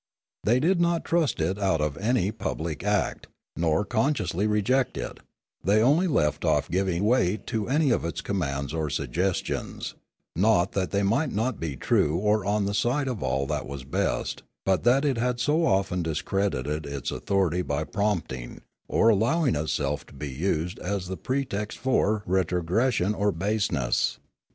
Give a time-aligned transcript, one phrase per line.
[0.43, 5.19] They did not thrust it out by any pub lic act, nor consciously reject it,
[5.63, 9.93] they only left off giv ing weight to any of its commands or suggestions;
[10.35, 13.83] not that they might not be true or on the side of all that was
[13.83, 19.53] best; but that it had so often discredited its au thority by prompting, or allowing
[19.55, 24.17] itself to be used as the pretext for, retrogression or baseness.